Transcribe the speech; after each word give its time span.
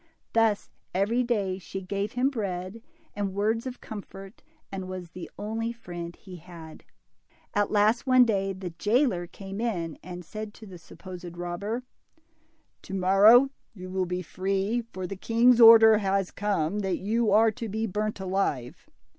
Thus 0.33 0.71
every 0.95 1.21
day 1.21 1.59
she 1.59 1.79
gave 1.83 2.13
him 2.13 2.31
bread, 2.31 2.81
and 3.15 3.35
words 3.35 3.67
of 3.67 3.81
comfort, 3.81 4.41
and 4.71 4.89
was 4.89 5.11
the 5.11 5.29
only 5.37 5.71
friend 5.71 6.15
he 6.15 6.37
had. 6.37 6.83
At 7.53 7.69
last, 7.69 8.07
one 8.07 8.25
day, 8.25 8.51
the 8.53 8.71
jailer 8.71 9.27
came 9.27 9.61
in 9.61 9.99
and 10.01 10.25
said 10.25 10.55
to 10.55 10.65
the 10.65 10.79
supposed 10.79 11.37
robber, 11.37 11.83
To 12.81 12.95
morrow 12.95 13.51
you 13.75 13.91
will 13.91 14.07
be 14.07 14.23
free, 14.23 14.81
for 14.91 15.05
the 15.05 15.15
king's 15.15 15.61
order 15.61 15.99
has 15.99 16.31
come 16.31 16.79
that 16.79 16.97
you 16.97 17.29
are 17.31 17.51
to 17.51 17.69
be 17.69 17.85
burnt 17.85 18.19
alive." 18.19 18.89